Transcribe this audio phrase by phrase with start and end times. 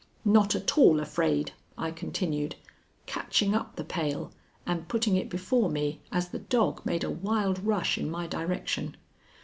[0.25, 2.55] "Not at all afraid," I continued,
[3.05, 4.31] catching up the pail
[4.65, 8.95] and putting it before me as the dog made a wild rush in my direction.